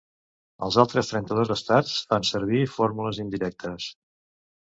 [0.67, 3.93] Els altres trenta-dos estats fan servir fórmules indirectes.